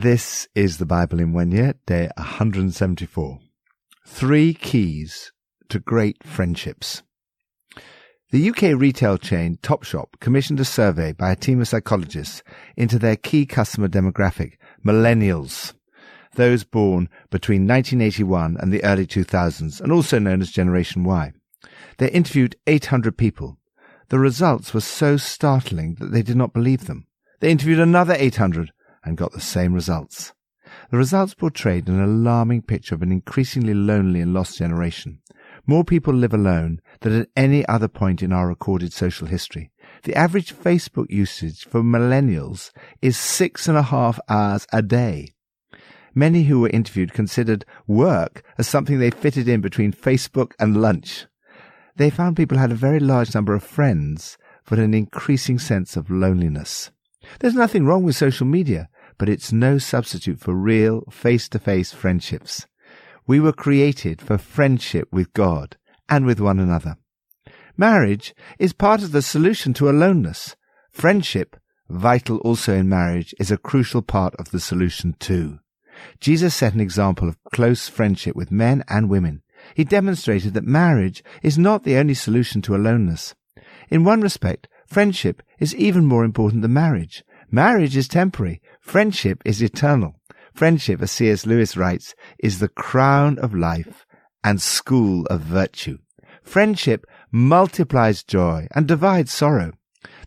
[0.00, 3.38] This is the Bible in one year, day 174.
[4.06, 5.30] Three keys
[5.68, 7.02] to great friendships.
[8.30, 12.42] The UK retail chain Topshop commissioned a survey by a team of psychologists
[12.78, 15.74] into their key customer demographic, millennials,
[16.34, 21.30] those born between 1981 and the early 2000s, and also known as Generation Y.
[21.98, 23.58] They interviewed 800 people.
[24.08, 27.06] The results were so startling that they did not believe them.
[27.40, 28.72] They interviewed another 800
[29.04, 30.32] and got the same results.
[30.90, 35.20] The results portrayed an alarming picture of an increasingly lonely and lost generation.
[35.66, 39.70] More people live alone than at any other point in our recorded social history.
[40.04, 42.70] The average Facebook usage for millennials
[43.02, 45.32] is six and a half hours a day.
[46.14, 51.26] Many who were interviewed considered work as something they fitted in between Facebook and lunch.
[51.96, 56.10] They found people had a very large number of friends, but an increasing sense of
[56.10, 56.90] loneliness.
[57.38, 62.66] There's nothing wrong with social media, but it's no substitute for real face-to-face friendships.
[63.26, 65.76] We were created for friendship with God
[66.08, 66.96] and with one another.
[67.76, 70.56] Marriage is part of the solution to aloneness.
[70.90, 71.56] Friendship,
[71.88, 75.60] vital also in marriage, is a crucial part of the solution too.
[76.18, 79.42] Jesus set an example of close friendship with men and women.
[79.74, 83.34] He demonstrated that marriage is not the only solution to aloneness.
[83.90, 87.24] In one respect, friendship is even more important than marriage.
[87.50, 88.60] Marriage is temporary.
[88.80, 90.20] Friendship is eternal.
[90.52, 91.46] Friendship, as C.S.
[91.46, 94.04] Lewis writes, is the crown of life
[94.42, 95.98] and school of virtue.
[96.42, 99.72] Friendship multiplies joy and divides sorrow.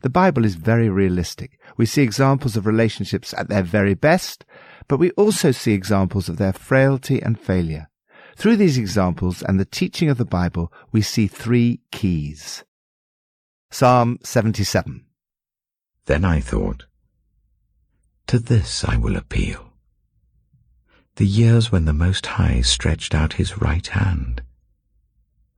[0.02, 1.60] The Bible is very realistic.
[1.78, 4.46] We see examples of relationships at their very best,
[4.88, 7.90] but we also see examples of their frailty and failure.
[8.36, 12.64] Through these examples and the teaching of the Bible, we see three keys.
[13.74, 15.04] Psalm 77.
[16.06, 16.86] Then I thought,
[18.28, 19.74] To this I will appeal.
[21.16, 24.44] The years when the Most High stretched out his right hand.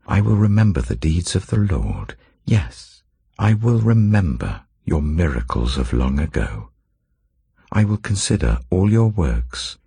[0.07, 2.15] I will remember the deeds of the Lord.
[2.45, 3.03] Yes,
[3.37, 6.69] I will remember your miracles of long ago.
[7.69, 9.77] I will consider all your works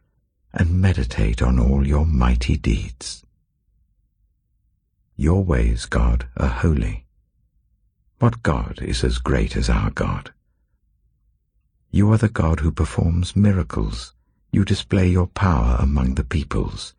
[0.53, 3.25] and meditate on all your mighty deeds.
[5.17, 7.07] Your ways, God, are holy.
[8.19, 10.33] What God is as great as our God?
[11.93, 14.13] You are the God who performs miracles.
[14.51, 16.95] You display your power among the peoples.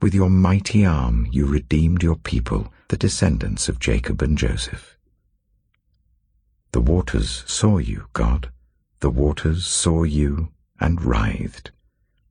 [0.00, 4.96] With your mighty arm you redeemed your people, the descendants of Jacob and Joseph.
[6.70, 8.52] The waters saw you, God.
[9.00, 11.72] The waters saw you and writhed.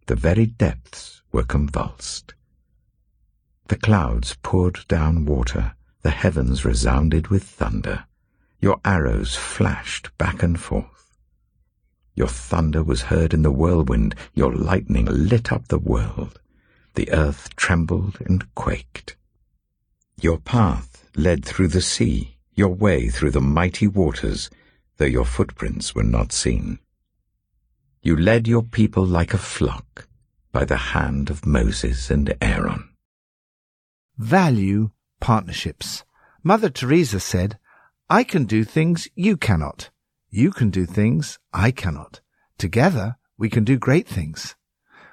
[0.07, 2.33] The very depths were convulsed.
[3.67, 5.75] The clouds poured down water.
[6.01, 8.05] The heavens resounded with thunder.
[8.61, 11.17] Your arrows flashed back and forth.
[12.15, 14.13] Your thunder was heard in the whirlwind.
[14.35, 16.39] Your lightning lit up the world.
[16.93, 19.15] The earth trembled and quaked.
[20.21, 24.51] Your path led through the sea, your way through the mighty waters,
[24.97, 26.77] though your footprints were not seen.
[28.03, 30.07] You led your people like a flock
[30.51, 32.89] by the hand of Moses and Aaron.
[34.17, 36.03] Value partnerships.
[36.43, 37.57] Mother Teresa said,
[38.11, 39.89] I can do things you cannot.
[40.29, 42.19] You can do things I cannot.
[42.57, 44.57] Together we can do great things.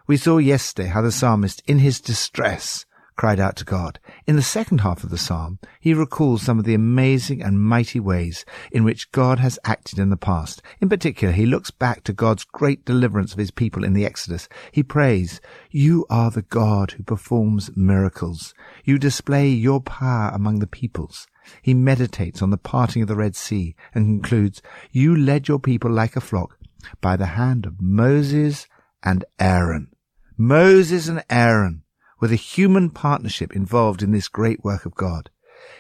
[0.08, 4.00] We saw yesterday how the psalmist, in his distress, cried out to God.
[4.26, 8.00] In the second half of the psalm, he recalls some of the amazing and mighty
[8.00, 10.60] ways in which God has acted in the past.
[10.80, 14.48] In particular, he looks back to God's great deliverance of his people in the Exodus.
[14.72, 18.54] He prays, You are the God who performs miracles.
[18.84, 21.28] You display your power among the peoples.
[21.62, 25.90] He meditates on the parting of the Red Sea and concludes, You led your people
[25.90, 26.58] like a flock
[27.00, 28.66] by the hand of Moses
[29.02, 29.88] and Aaron.
[30.36, 31.82] Moses and Aaron
[32.20, 35.30] with the human partnership involved in this great work of God.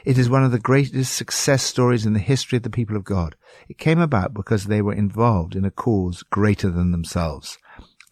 [0.04, 3.04] It is one of the greatest success stories in the history of the people of
[3.04, 3.36] God.
[3.68, 7.58] It came about because they were involved in a cause greater than themselves.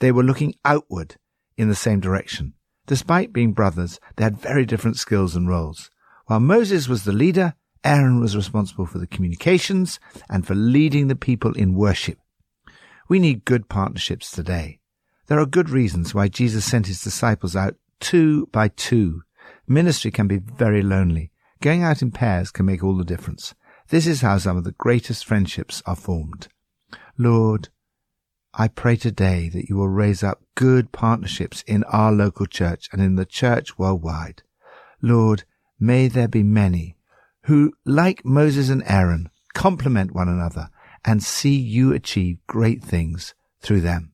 [0.00, 1.16] They were looking outward
[1.56, 2.54] in the same direction.
[2.86, 5.90] Despite being brothers, they had very different skills and roles.
[6.26, 11.14] While Moses was the leader, Aaron was responsible for the communications and for leading the
[11.14, 12.18] people in worship.
[13.08, 14.80] We need good partnerships today.
[15.28, 19.22] There are good reasons why Jesus sent his disciples out two by two.
[19.68, 21.30] Ministry can be very lonely.
[21.60, 23.54] Going out in pairs can make all the difference.
[23.90, 26.48] This is how some of the greatest friendships are formed.
[27.16, 27.68] Lord,
[28.52, 33.00] I pray today that you will raise up good partnerships in our local church and
[33.00, 34.42] in the church worldwide.
[35.00, 35.44] Lord,
[35.78, 36.96] may there be many
[37.44, 40.68] who, like Moses and Aaron, complement one another
[41.04, 44.12] and see you achieve great things through them.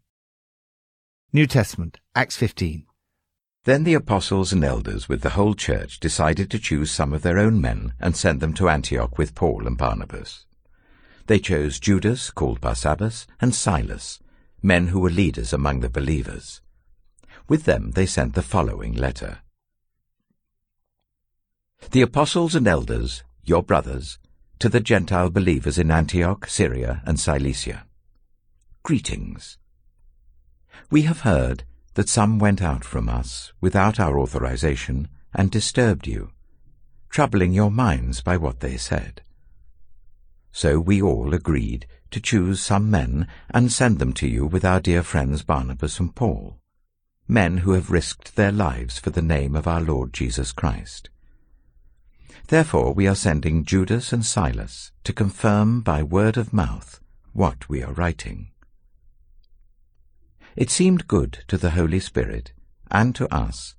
[1.32, 2.84] New Testament, Acts 15.
[3.64, 7.38] Then the apostles and elders with the whole church decided to choose some of their
[7.38, 10.44] own men and send them to Antioch with Paul and Barnabas.
[11.26, 14.18] They chose Judas, called Barsabbas, and Silas,
[14.62, 16.60] men who were leaders among the believers.
[17.48, 19.38] With them they sent the following letter.
[21.90, 24.18] The apostles and elders, your brothers,
[24.60, 27.86] to the Gentile believers in Antioch, Syria, and Cilicia.
[28.82, 29.58] Greetings.
[30.90, 31.64] We have heard
[31.94, 36.30] that some went out from us without our authorization and disturbed you,
[37.10, 39.20] troubling your minds by what they said.
[40.50, 44.80] So we all agreed to choose some men and send them to you with our
[44.80, 46.58] dear friends Barnabas and Paul,
[47.28, 51.10] men who have risked their lives for the name of our Lord Jesus Christ.
[52.48, 57.00] Therefore we are sending Judas and Silas to confirm by word of mouth
[57.32, 58.50] what we are writing.
[60.54, 62.52] It seemed good to the Holy Spirit
[62.90, 63.74] and to us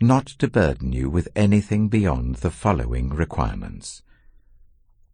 [0.00, 4.02] not to burden you with anything beyond the following requirements.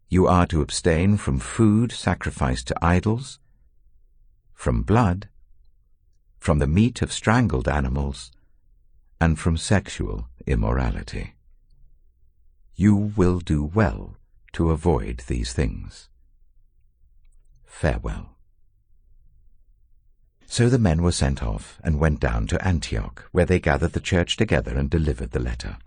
[0.09, 3.39] You are to abstain from food sacrificed to idols,
[4.53, 5.29] from blood,
[6.39, 8.31] from the meat of strangled animals,
[9.19, 11.35] and from sexual immorality.
[12.75, 14.15] You will do well
[14.53, 16.09] to avoid these things.
[17.65, 18.37] Farewell.
[20.45, 24.01] So the men were sent off and went down to Antioch, where they gathered the
[24.01, 25.77] church together and delivered the letter.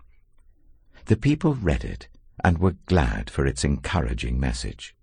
[1.05, 2.07] The people read it
[2.43, 4.95] and were glad for its encouraging message.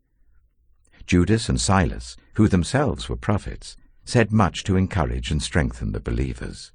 [1.06, 6.72] Judas and Silas, who themselves were prophets, said much to encourage and strengthen the believers.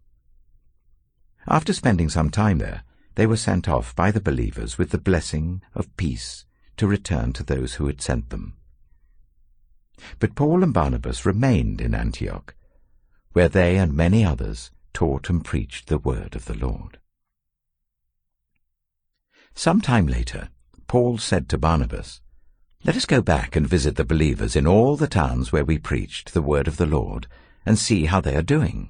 [1.46, 2.84] After spending some time there,
[3.18, 6.46] they were sent off by the believers with the blessing of peace
[6.78, 8.56] to return to those who had sent them.
[10.20, 12.54] But Paul and Barnabas remained in Antioch
[13.38, 17.00] where they and many others taught and preached the word of the Lord.
[19.54, 20.50] Some time later,
[20.88, 22.22] Paul said to Barnabas,
[22.84, 26.34] Let us go back and visit the believers in all the towns where we preached
[26.34, 27.28] the word of the Lord,
[27.66, 28.90] and see how they are doing.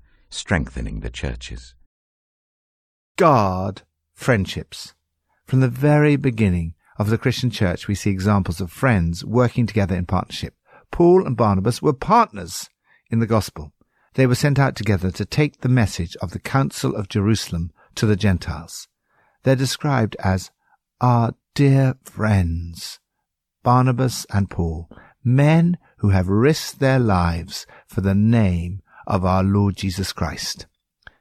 [0.31, 1.75] strengthening the churches.
[3.17, 3.83] God
[4.13, 4.95] friendships.
[5.45, 9.95] From the very beginning of the Christian church, we see examples of friends working together
[9.95, 10.55] in partnership.
[10.91, 12.69] Paul and Barnabas were partners
[13.09, 13.73] in the gospel.
[14.13, 18.05] They were sent out together to take the message of the Council of Jerusalem to
[18.05, 18.87] the Gentiles.
[19.43, 20.51] They're described as
[20.99, 22.99] our dear friends,
[23.63, 24.89] Barnabas and Paul,
[25.23, 30.67] men who have risked their lives for the name of our Lord Jesus Christ.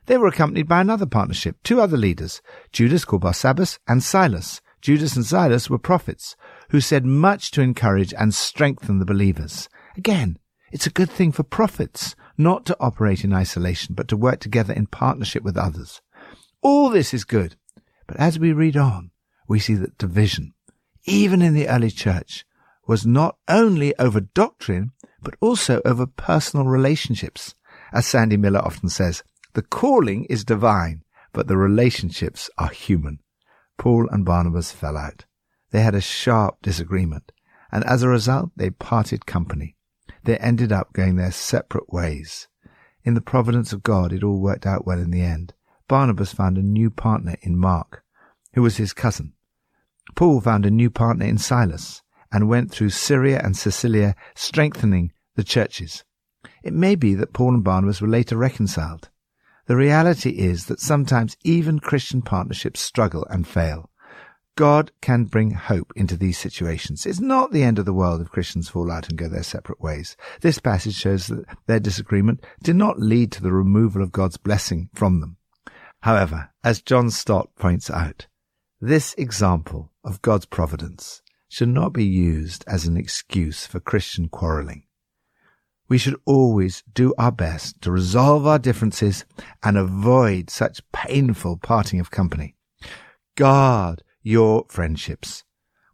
[0.06, 2.43] They were accompanied by another partnership, two other leaders,
[2.73, 4.61] Judas called Barsabbas and Silas.
[4.81, 6.37] Judas and Silas were prophets
[6.71, 9.69] who said much to encourage and strengthen the believers.
[9.97, 10.38] Again,
[10.73, 14.73] it's a good thing for prophets not to operate in isolation, but to work together
[14.73, 16.00] in partnership with others.
[16.62, 17.57] All this is good.
[18.07, 19.11] But as we read on,
[19.47, 20.55] we see that division,
[21.05, 22.45] even in the early church,
[22.87, 24.90] was not only over doctrine,
[25.23, 27.55] but also over personal relationships.
[27.92, 29.23] As Sandy Miller often says,
[29.54, 33.20] the calling is divine, but the relationships are human.
[33.78, 35.25] Paul and Barnabas fell out.
[35.70, 37.32] They had a sharp disagreement,
[37.73, 39.76] and as a result, they parted company.
[40.25, 42.49] They ended up going their separate ways.
[43.04, 45.54] In the providence of God, it all worked out well in the end.
[45.88, 48.04] Barnabas found a new partner in Mark,
[48.54, 49.32] who was his cousin.
[50.14, 55.44] Paul found a new partner in Silas and went through Syria and Cilicia, strengthening the
[55.44, 56.04] churches.
[56.62, 59.09] It may be that Paul and Barnabas were later reconciled.
[59.67, 63.90] The reality is that sometimes even Christian partnerships struggle and fail.
[64.57, 67.07] God can bring hope into these situations.
[67.07, 69.81] It's not the end of the world if Christians fall out and go their separate
[69.81, 70.17] ways.
[70.40, 74.90] This passage shows that their disagreement did not lead to the removal of God's blessing
[74.93, 75.37] from them.
[76.00, 78.26] However, as John Stott points out,
[78.81, 84.85] this example of God's providence should not be used as an excuse for Christian quarreling.
[85.90, 89.25] We should always do our best to resolve our differences
[89.62, 92.54] and avoid such painful parting of company.
[93.35, 95.42] God your friendships.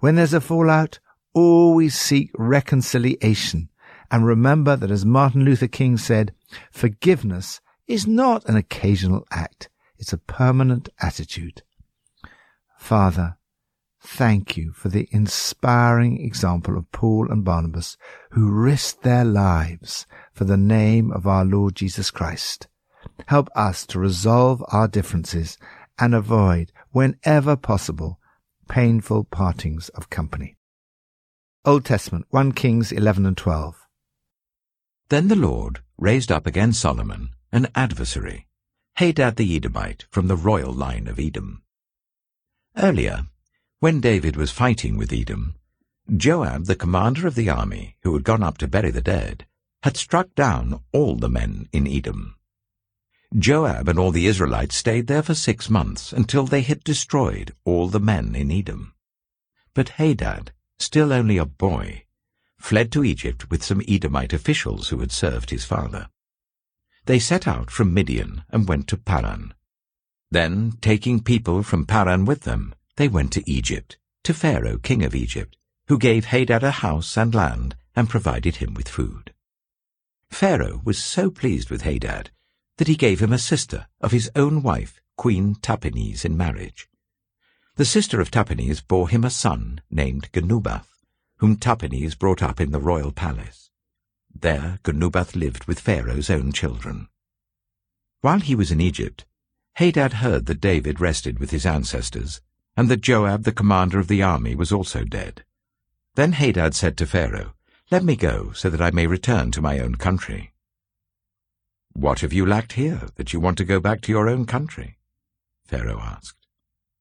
[0.01, 0.99] When there's a fallout,
[1.33, 3.71] always seek reconciliation
[4.11, 6.35] and remember that as Martin Luther King said,
[6.71, 9.71] forgiveness is not an occasional act.
[9.99, 11.63] It's a permanent attitude.
[12.77, 13.39] Father,
[14.07, 17.97] thank you for the inspiring example of Paul and Barnabas
[18.31, 22.69] who risked their lives for the name of our Lord Jesus Christ.
[23.27, 25.59] Help us to resolve our differences
[25.99, 28.21] and avoid, whenever possible,
[28.69, 30.57] painful partings of company.
[31.65, 33.87] Old Testament 1 Kings 11 and 12.
[35.09, 38.47] Then the Lord raised up against Solomon an adversary,
[38.97, 41.63] Hadad the Edomite from the royal line of Edom.
[42.77, 43.27] Earlier,
[43.81, 45.55] when David was fighting with Edom,
[46.17, 49.47] Joab, the commander of the army, who had gone up to bury the dead,
[49.83, 52.37] had struck down all the men in Edom.
[53.37, 57.89] Joab and all the Israelites stayed there for six months until they had destroyed all
[57.89, 58.95] the men in Edom.
[59.75, 62.05] But Hadad, still only a boy,
[62.59, 66.09] fled to Egypt with some Edomite officials who had served his father.
[67.07, 69.55] They set out from Midian and went to Paran.
[70.31, 75.15] Then, taking people from Paran with them, they went to Egypt, to Pharaoh, king of
[75.15, 75.57] Egypt,
[75.89, 79.33] who gave Hadad a house and land and provided him with food.
[80.31, 82.31] Pharaoh was so pleased with Hadad
[82.79, 86.89] that he gave him a sister of his own wife, Queen Tahpenes, in marriage.
[87.77, 90.89] The sister of Tahpenes bore him a son named Genubath,
[91.39, 93.71] whom Tahpenes brought up in the royal palace.
[94.35, 97.09] There Genubath lived with Pharaoh's own children.
[98.21, 99.25] While he was in Egypt,
[99.75, 102.41] Hadad heard that David rested with his ancestors,
[102.77, 105.45] and that Joab, the commander of the army, was also dead.
[106.15, 107.55] Then Hadad said to Pharaoh,
[107.91, 110.53] Let me go, so that I may return to my own country.
[111.93, 114.99] What have you lacked here, that you want to go back to your own country?
[115.65, 116.47] Pharaoh asked.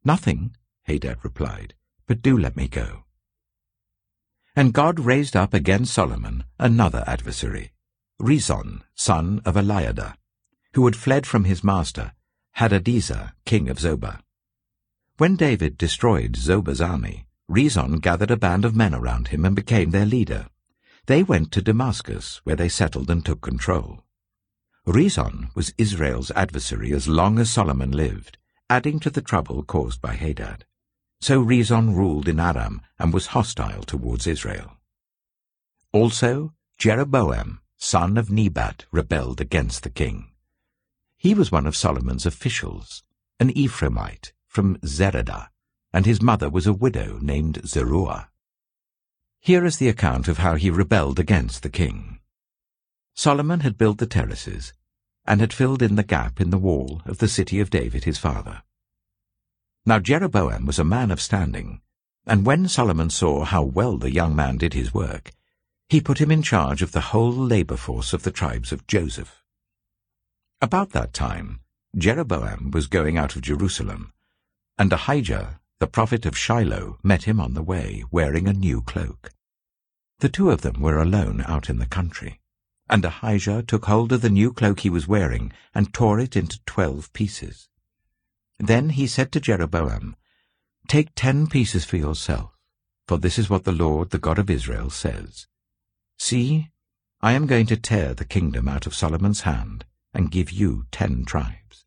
[0.03, 1.73] Nothing, Hadad replied,
[2.07, 3.03] but do let me go.
[4.55, 7.71] And God raised up against Solomon another adversary,
[8.21, 10.15] Rezon, son of Eliada,
[10.73, 12.13] who had fled from his master,
[12.57, 14.21] Hadadezer, king of Zobah.
[15.17, 19.91] When David destroyed Zobah's army, Rezon gathered a band of men around him and became
[19.91, 20.47] their leader.
[21.05, 24.03] They went to Damascus, where they settled and took control.
[24.85, 28.37] Rezon was Israel's adversary as long as Solomon lived,
[28.69, 30.65] adding to the trouble caused by Hadad.
[31.21, 34.73] So Rezon ruled in Aram and was hostile towards Israel.
[35.93, 40.31] Also, Jeroboam, son of Nebat, rebelled against the king.
[41.15, 43.01] He was one of Solomon's officials,
[43.39, 45.49] an Ephraimite from Zeredah,
[45.91, 48.29] and his mother was a widow named Zeruah.
[49.41, 52.21] Here is the account of how he rebelled against the king.
[53.13, 54.71] Solomon had built the terraces
[55.25, 58.17] and had filled in the gap in the wall of the city of David his
[58.17, 58.63] father.
[59.85, 61.81] Now Jeroboam was a man of standing,
[62.25, 65.33] and when Solomon saw how well the young man did his work,
[65.89, 69.43] he put him in charge of the whole labor force of the tribes of Joseph.
[70.61, 71.59] About that time,
[71.97, 74.13] Jeroboam was going out of Jerusalem,
[74.77, 79.31] and Ahijah, the prophet of Shiloh, met him on the way, wearing a new cloak.
[80.19, 82.39] The two of them were alone out in the country.
[82.89, 86.59] And Ahijah took hold of the new cloak he was wearing, and tore it into
[86.65, 87.67] twelve pieces.
[88.59, 90.15] Then he said to Jeroboam,
[90.87, 92.51] Take ten pieces for yourself,
[93.07, 95.47] for this is what the Lord, the God of Israel, says.
[96.19, 96.69] See,
[97.21, 101.25] I am going to tear the kingdom out of Solomon's hand, and give you ten
[101.25, 101.84] tribes.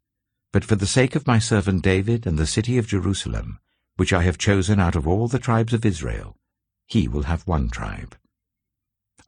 [0.52, 3.61] But for the sake of my servant David and the city of Jerusalem,
[3.97, 6.37] which I have chosen out of all the tribes of Israel,
[6.87, 8.17] he will have one tribe.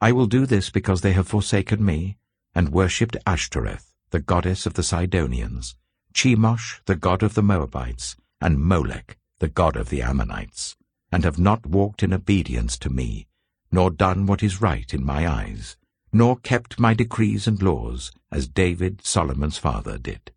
[0.01, 2.17] I will do this because they have forsaken me,
[2.55, 5.77] and worshipped Ashtoreth, the goddess of the Sidonians,
[6.15, 10.77] Chemosh, the god of the Moabites, and Molech, the god of the Ammonites,
[11.13, 13.27] and have not walked in obedience to me,
[13.71, 15.77] nor done what is right in my eyes,
[16.13, 20.33] nor kept my decrees and laws, as David, Solomon's father, did.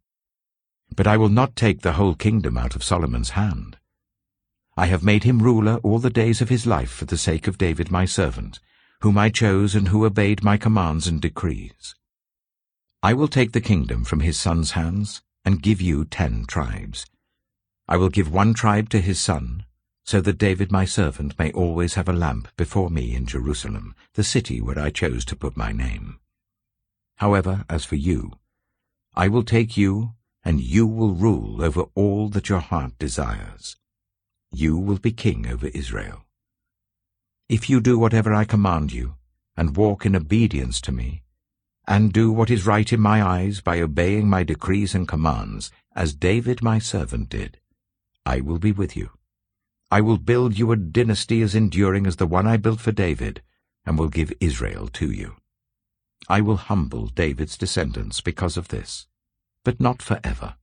[0.96, 3.78] But I will not take the whole kingdom out of Solomon's hand.
[4.78, 7.58] I have made him ruler all the days of his life for the sake of
[7.58, 8.60] David my servant,
[9.02, 11.96] whom I chose and who obeyed my commands and decrees.
[13.02, 17.06] I will take the kingdom from his son's hands and give you ten tribes.
[17.88, 19.66] I will give one tribe to his son,
[20.06, 24.24] so that David my servant may always have a lamp before me in Jerusalem, the
[24.24, 26.20] city where I chose to put my name.
[27.18, 28.34] However, as for you,
[29.16, 33.78] I will take you, and you will rule over all that your heart desires.
[34.52, 36.26] You will be king over Israel.
[37.50, 39.16] If you do whatever I command you,
[39.56, 41.24] and walk in obedience to me,
[41.88, 46.16] and do what is right in my eyes by obeying my decrees and commands, as
[46.16, 47.60] David my servant did,
[48.26, 49.12] I will be with you.
[49.92, 53.44] I will build you a dynasty as enduring as the one I built for David,
[53.86, 55.36] and will give Israel to you.
[56.30, 59.08] I will humble David's descendants because of this,
[59.64, 60.56] but not forever.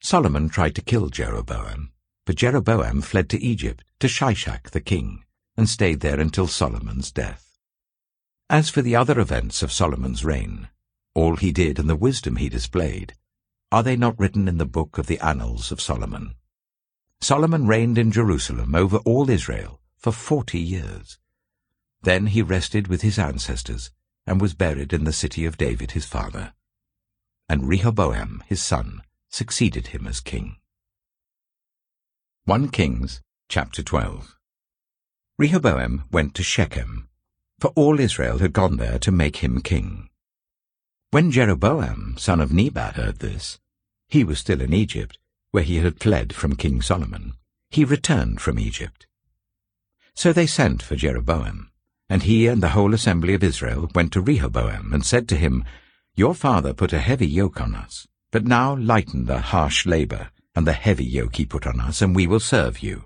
[0.00, 1.90] Solomon tried to kill Jeroboam,
[2.24, 5.24] but Jeroboam fled to Egypt, to Shishak the king,
[5.56, 7.58] and stayed there until Solomon's death.
[8.48, 10.68] As for the other events of Solomon's reign,
[11.14, 13.14] all he did and the wisdom he displayed,
[13.70, 16.34] are they not written in the book of the annals of Solomon?
[17.20, 21.18] Solomon reigned in Jerusalem over all Israel for forty years.
[22.02, 23.90] Then he rested with his ancestors
[24.26, 26.54] and was buried in the city of David his father.
[27.48, 30.56] And Rehoboam his son succeeded him as king.
[32.44, 34.36] 1 Kings chapter 12
[35.38, 37.08] Rehoboam went to Shechem,
[37.58, 40.08] for all Israel had gone there to make him king.
[41.10, 43.58] When Jeroboam, son of Nebat, heard this,
[44.08, 45.18] he was still in Egypt,
[45.50, 47.32] where he had fled from King Solomon.
[47.70, 49.06] He returned from Egypt.
[50.14, 51.70] So they sent for Jeroboam,
[52.10, 55.64] and he and the whole assembly of Israel went to Rehoboam and said to him,
[56.18, 60.66] Your father put a heavy yoke on us, but now lighten the harsh labor and
[60.66, 63.04] the heavy yoke he put on us, and we will serve you.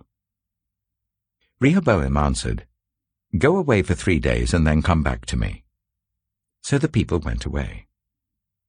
[1.60, 2.66] Rehoboam answered,
[3.36, 5.62] Go away for three days and then come back to me.
[6.62, 7.86] So the people went away.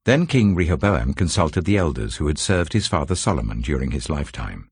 [0.04, 4.70] Then King Rehoboam consulted the elders who had served his father Solomon during his lifetime.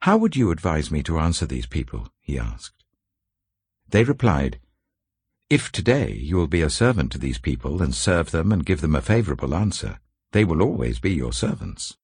[0.00, 2.08] How would you advise me to answer these people?
[2.20, 2.84] he asked.
[3.88, 4.60] They replied,
[5.52, 8.80] If today you will be a servant to these people and serve them and give
[8.80, 11.98] them a favorable answer, they will always be your servants.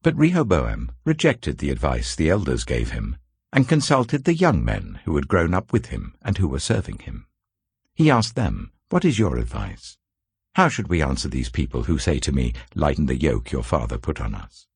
[0.00, 3.16] But Rehoboam rejected the advice the elders gave him
[3.52, 7.00] and consulted the young men who had grown up with him and who were serving
[7.00, 7.26] him.
[7.96, 9.98] He asked them, What is your advice?
[10.54, 13.98] How should we answer these people who say to me, Lighten the yoke your father
[13.98, 14.68] put on us?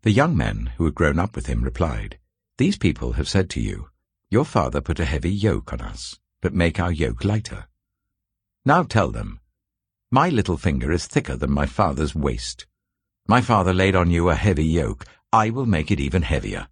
[0.00, 2.18] The young men who had grown up with him replied,
[2.56, 3.90] These people have said to you,
[4.30, 7.66] Your father put a heavy yoke on us, but make our yoke lighter.
[8.64, 9.40] Now tell them,
[10.10, 12.66] My little finger is thicker than my father's waist.
[13.26, 16.68] My father laid on you a heavy yoke, I will make it even heavier.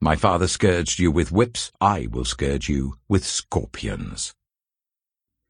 [0.00, 4.34] My father scourged you with whips, I will scourge you with scorpions.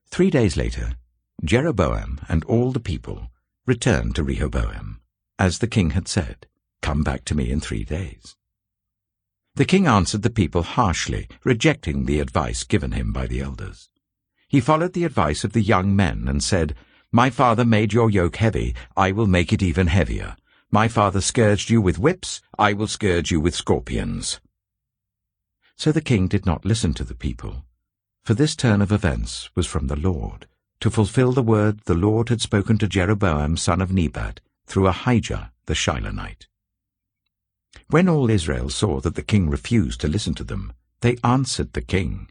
[0.09, 0.97] Three days later,
[1.45, 3.29] Jeroboam and all the people
[3.67, 5.01] returned to Rehoboam,
[5.39, 6.47] as the king had said,
[6.83, 8.37] Come back to me in three days.
[9.55, 13.91] The king answered the people harshly, rejecting the advice given him by the elders.
[14.49, 16.75] He followed the advice of the young men and said,
[17.13, 20.37] My father made your yoke heavy, I will make it even heavier.
[20.71, 24.41] My father scourged you with whips, I will scourge you with scorpions.
[25.77, 27.65] So the king did not listen to the people,
[28.23, 30.47] for this turn of events was from the Lord,
[30.81, 35.53] to fulfill the word the Lord had spoken to Jeroboam son of Nebat through Ahijah
[35.67, 36.47] the Shilonite.
[37.91, 41.83] When all Israel saw that the king refused to listen to them, they answered the
[41.83, 42.29] king,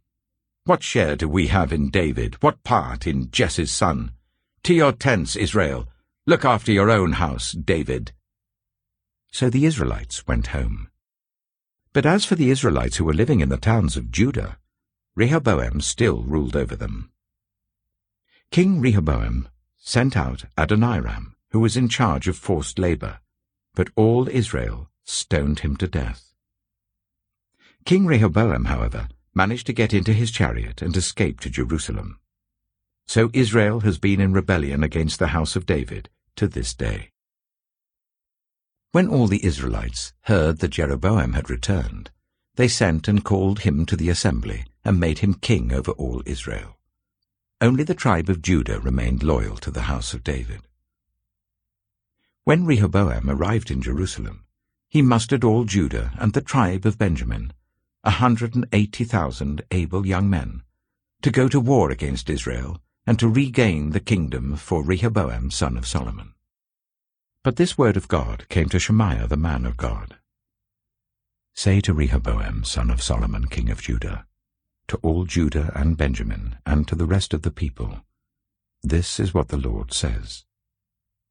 [0.64, 2.42] What share do we have in David?
[2.42, 4.14] What part in Jesse's son?
[4.64, 5.90] To your tents, Israel.
[6.26, 8.14] Look after your own house, David.
[9.34, 10.88] So the Israelites went home.
[11.92, 14.60] But as for the Israelites who were living in the towns of Judah,
[15.14, 17.12] Rehoboam still ruled over them.
[18.50, 23.20] King Rehoboam sent out Adoniram, who was in charge of forced labor,
[23.76, 26.34] but all Israel stoned him to death.
[27.86, 32.20] King Rehoboam, however, managed to get into his chariot and escape to Jerusalem.
[33.08, 37.10] So Israel has been in rebellion against the house of David to this day.
[38.92, 42.12] When all the Israelites heard that Jeroboam had returned,
[42.56, 46.78] they sent and called him to the assembly and made him king over all Israel.
[47.62, 50.62] Only the tribe of Judah remained loyal to the house of David.
[52.44, 54.46] When Rehoboam arrived in Jerusalem,
[54.90, 57.54] he mustered all Judah and the tribe of Benjamin,
[58.04, 60.64] a hundred and eighty thousand able young men,
[61.22, 65.88] to go to war against Israel and to regain the kingdom for Rehoboam son of
[65.88, 66.34] Solomon.
[67.44, 70.18] But this word of God came to Shemaiah the man of God.
[71.56, 74.28] Say to Rehoboam son of Solomon king of Judah,
[74.88, 78.02] to all Judah and Benjamin, and to the rest of the people,
[78.84, 80.46] This is what the Lord says.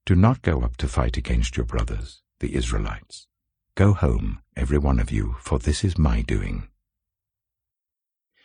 [0.05, 3.28] Do not go up to fight against your brothers, the Israelites.
[3.79, 6.67] Go home, every one of you, for this is my doing.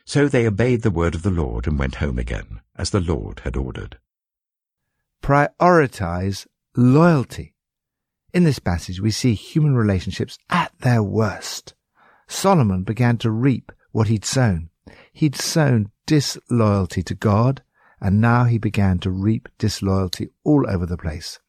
[0.05, 3.39] So they obeyed the word of the Lord and went home again, as the Lord
[3.39, 3.97] had ordered.
[5.23, 6.45] Prioritize
[6.77, 7.55] loyalty.
[8.31, 11.73] In this passage, we see human relationships at their worst.
[12.27, 14.69] Solomon began to reap what he'd sown.
[15.13, 17.63] He'd sown disloyalty to God,
[17.99, 21.39] and now he began to reap disloyalty all over the place.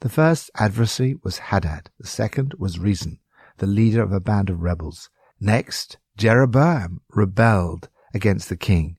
[0.00, 1.90] The first adversary was Hadad.
[1.98, 3.18] The second was Rezin,
[3.58, 5.08] the leader of a band of rebels.
[5.40, 8.96] Next, Jeroboam rebelled against the king.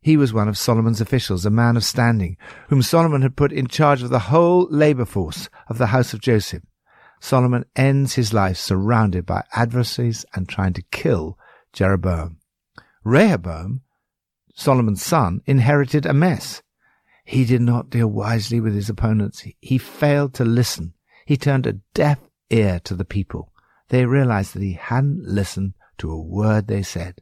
[0.00, 2.36] He was one of Solomon's officials, a man of standing,
[2.68, 6.20] whom Solomon had put in charge of the whole labor force of the house of
[6.20, 6.62] Joseph.
[7.20, 11.36] Solomon ends his life surrounded by adversaries and trying to kill
[11.72, 12.38] Jeroboam.
[13.02, 13.82] Rehoboam,
[14.54, 16.62] Solomon's son, inherited a mess.
[17.28, 19.44] He did not deal wisely with his opponents.
[19.60, 20.94] He failed to listen.
[21.26, 23.52] He turned a deaf ear to the people.
[23.90, 27.20] They realized that he hadn't listened to a word they said.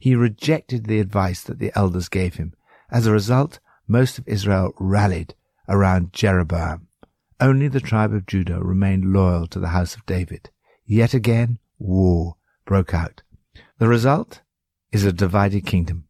[0.00, 2.54] He rejected the advice that the elders gave him.
[2.90, 5.34] As a result, most of Israel rallied
[5.68, 6.88] around Jeroboam.
[7.38, 10.48] Only the tribe of Judah remained loyal to the house of David.
[10.86, 13.20] Yet again, war broke out.
[13.78, 14.40] The result
[14.92, 16.05] is a divided kingdom.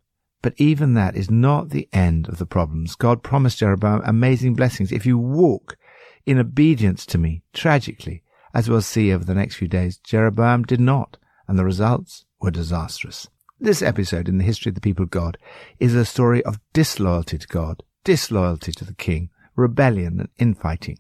[0.47, 2.95] But even that is not the end of the problems.
[2.95, 5.77] God promised Jeroboam amazing blessings if you walk
[6.25, 7.43] in obedience to me.
[7.53, 8.23] Tragically,
[8.55, 11.17] as we'll see over the next few days, Jeroboam did not,
[11.49, 13.27] and the results were disastrous.
[13.59, 15.37] This episode in the history of the people of God
[15.81, 20.99] is a story of disloyalty to God, disloyalty to the king, rebellion and infighting.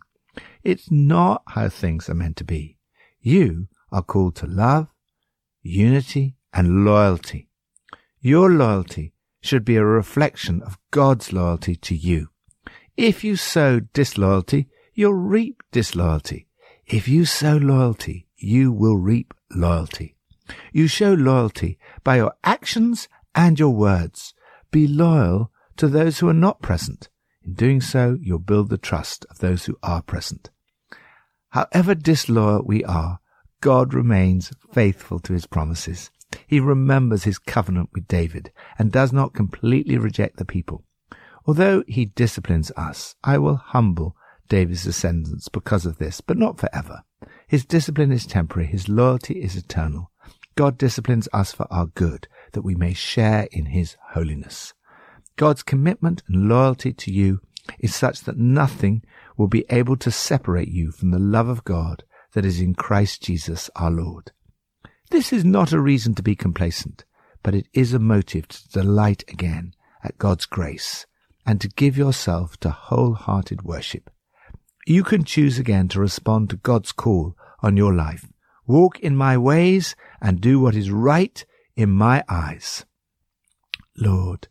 [0.65, 2.79] It's not how things are meant to be.
[3.21, 4.89] You are called to love,
[5.63, 7.49] unity, and loyalty.
[8.21, 12.29] Your loyalty should be a reflection of God's loyalty to you.
[12.96, 16.49] If you sow disloyalty, you'll reap disloyalty.
[16.87, 20.16] If you sow loyalty, you will reap loyalty.
[20.72, 24.35] You show loyalty by your actions and your words.
[24.70, 27.09] Be loyal to those who are not present.
[27.44, 30.51] In doing so, you'll build the trust of those who are present.
[31.51, 33.20] However disloyal we are,
[33.61, 36.11] God remains faithful to his promises.
[36.46, 40.85] He remembers his covenant with David and does not completely reject the people.
[41.46, 44.16] Although he disciplines us, I will humble
[44.49, 47.03] David's descendants because of this, but not forever.
[47.46, 50.11] His discipline is temporary, his loyalty is eternal.
[50.57, 54.75] God disciplines us for our good, that we may share in his holiness.
[55.37, 57.40] God's commitment and loyalty to you
[57.79, 59.03] is such that nothing
[59.37, 63.22] will be able to separate you from the love of God that is in Christ
[63.22, 64.33] Jesus our Lord.
[65.11, 67.05] This is not a reason to be complacent,
[67.42, 71.07] but it is a motive to delight again at God's grace
[71.45, 74.11] and to give yourself to wholehearted worship.
[74.87, 78.27] You can choose again to respond to God's call on your life
[78.66, 81.45] walk in my ways, and do what is right
[81.77, 82.85] in my eyes.
[83.97, 84.49] Lord,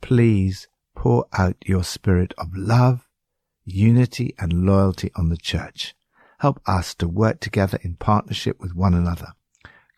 [0.00, 3.08] please pour out your spirit of love,
[3.64, 5.94] unity, and loyalty on the church.
[6.38, 9.34] Help us to work together in partnership with one another.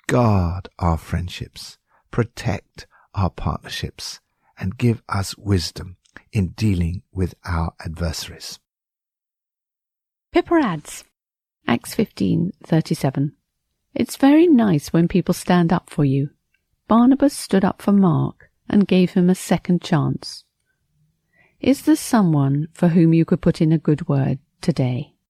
[0.06, 1.78] Guard our friendships,
[2.10, 4.20] protect our partnerships,
[4.58, 5.96] and give us wisdom
[6.32, 8.58] in dealing with our adversaries.
[10.30, 11.04] Pippa adds,
[11.66, 13.32] Acts 15:37.
[13.94, 16.30] It's very nice when people stand up for you.
[16.86, 20.44] Barnabas stood up for Mark and gave him a second chance.
[21.60, 25.13] Is there someone for whom you could put in a good word today?